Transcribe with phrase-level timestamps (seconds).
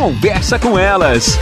[0.00, 1.38] Conversa com elas.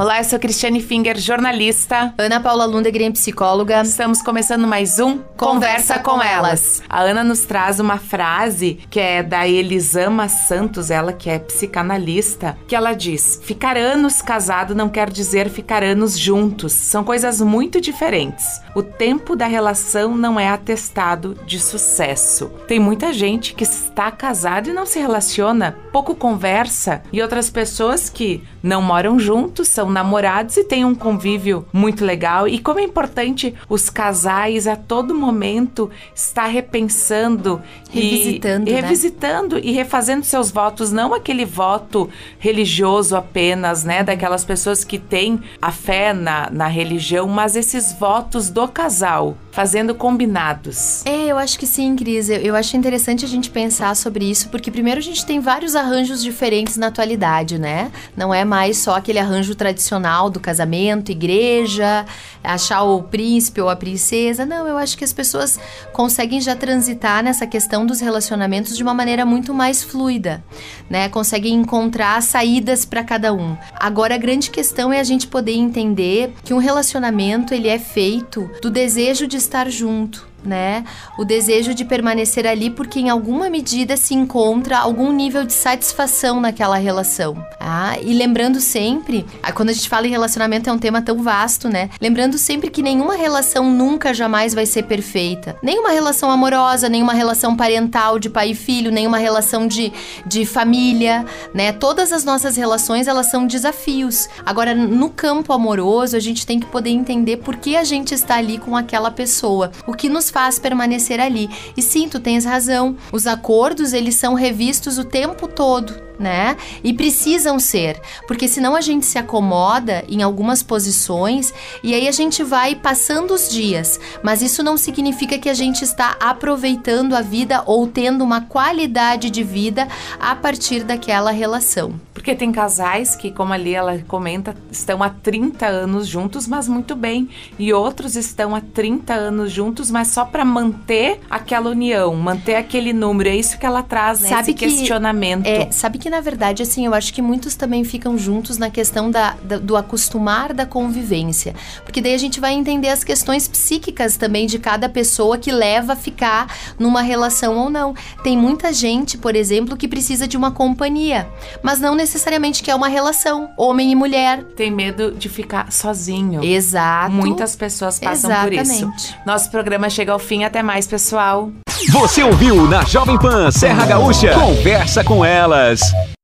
[0.00, 2.14] Olá, eu sou Cristiane Finger, jornalista.
[2.16, 3.82] Ana Paula Lundegren, psicóloga.
[3.82, 6.82] Estamos começando mais um Conversa com Elas.
[6.88, 12.56] A Ana nos traz uma frase que é da Elisama Santos, ela que é psicanalista,
[12.66, 16.72] que ela diz: Ficar anos casado não quer dizer ficar anos juntos.
[16.72, 18.58] São coisas muito diferentes.
[18.74, 22.50] O tempo da relação não é atestado de sucesso.
[22.66, 28.08] Tem muita gente que está casada e não se relaciona, pouco conversa, e outras pessoas
[28.08, 32.46] que não moram juntos, são namorados e têm um convívio muito legal.
[32.48, 38.80] E como é importante os casais a todo momento estar repensando revisitando, e, né?
[38.80, 42.08] revisitando e refazendo seus votos, não aquele voto
[42.38, 48.50] religioso apenas, né, daquelas pessoas que têm a fé na, na religião, mas esses votos
[48.50, 51.04] do casal, fazendo combinados.
[51.04, 52.28] É, eu acho que sim, Cris.
[52.28, 55.74] Eu, eu acho interessante a gente pensar sobre isso, porque primeiro a gente tem vários
[55.74, 57.90] arranjos diferentes na atualidade, né?
[58.16, 62.04] Não é mais só aquele arranjo tradicional do casamento, igreja,
[62.42, 64.46] achar o príncipe ou a princesa.
[64.46, 65.58] Não, eu acho que as pessoas
[65.92, 70.42] conseguem já transitar nessa questão dos relacionamentos de uma maneira muito mais fluida,
[70.88, 71.08] né?
[71.08, 73.56] Conseguem encontrar saídas para cada um.
[73.74, 78.50] Agora a grande questão é a gente poder entender que um relacionamento ele é feito
[78.62, 80.84] do desejo de estar junto, né?
[81.18, 86.40] O desejo de permanecer ali porque em alguma medida se encontra algum nível de satisfação
[86.40, 87.44] naquela relação.
[87.58, 91.22] Ah, e lembrando sempre, ah, quando a gente fala em relacionamento é um tema tão
[91.22, 91.90] vasto, né?
[92.00, 95.56] Lembrando sempre que nenhuma relação nunca jamais vai ser perfeita.
[95.62, 99.92] Nenhuma relação amorosa, nenhuma relação parental de pai e filho, nenhuma relação de,
[100.26, 101.72] de família, né?
[101.72, 104.28] Todas as nossas relações, elas são desafios.
[104.44, 108.36] Agora, no campo amoroso, a gente tem que poder entender por que a gente está
[108.36, 109.70] ali com aquela pessoa.
[109.86, 111.50] O que nos faz permanecer ali.
[111.76, 112.96] E sim, tu tens razão.
[113.12, 116.56] Os acordos, eles são revistos o tempo todo né?
[116.84, 122.12] E precisam ser, porque senão a gente se acomoda em algumas posições e aí a
[122.12, 127.22] gente vai passando os dias, mas isso não significa que a gente está aproveitando a
[127.22, 129.88] vida ou tendo uma qualidade de vida
[130.20, 131.94] a partir daquela relação.
[132.12, 136.94] Porque tem casais que, como ali ela comenta, estão há 30 anos juntos, mas muito
[136.94, 142.56] bem, e outros estão há 30 anos juntos, mas só para manter aquela união, manter
[142.56, 143.30] aquele número.
[143.30, 144.28] É isso que ela traz, né?
[144.28, 145.46] Sabe Esse que- questionamento.
[145.46, 149.10] É, sabe que na verdade, assim, eu acho que muitos também ficam juntos na questão
[149.10, 151.54] da, da- do acostumar da convivência.
[151.84, 155.92] Porque daí a gente vai entender as questões psíquicas também de cada pessoa que leva
[155.94, 157.94] a ficar numa relação ou não.
[158.22, 161.28] Tem muita gente, por exemplo, que precisa de uma companhia,
[161.62, 164.42] mas não necessariamente que é uma relação, homem e mulher.
[164.56, 166.42] Tem medo de ficar sozinho.
[166.44, 167.12] Exato.
[167.12, 168.60] Muitas pessoas passam por isso.
[168.72, 169.16] Exatamente.
[169.24, 170.42] Nosso programa chega ao fim.
[170.44, 171.52] Até mais, pessoal.
[171.88, 174.32] Você ouviu na Jovem Pan Serra Gaúcha?
[174.34, 175.80] Conversa com elas.